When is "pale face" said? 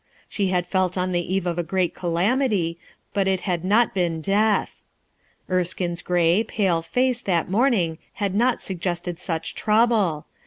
6.43-7.21